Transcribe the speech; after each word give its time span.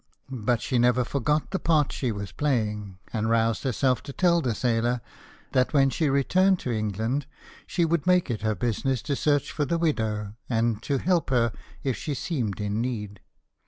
But 0.31 0.63
she 0.63 0.79
never 0.79 1.03
forgot 1.03 1.51
the 1.51 1.59
part 1.59 1.91
she 1.91 2.11
was 2.11 2.31
playing, 2.31 2.97
and 3.13 3.29
roused 3.29 3.61
herself 3.61 4.01
to 4.01 4.11
tell 4.11 4.41
the 4.41 4.55
sailor 4.55 4.99
that 5.51 5.73
when 5.73 5.91
she 5.91 6.09
returned 6.09 6.57
to 6.61 6.71
England 6.71 7.27
she 7.67 7.85
would 7.85 8.07
make 8.07 8.31
it 8.31 8.41
her 8.41 8.55
business 8.55 9.03
to 9.03 9.15
search 9.15 9.51
for 9.51 9.63
the 9.65 9.77
widow, 9.77 10.33
and 10.49 10.81
to 10.81 10.97
help 10.97 11.29
her 11.29 11.51
if 11.83 11.95
she 11.97 12.15
seemed 12.15 12.59
in 12.59 12.81
need. 12.81 13.19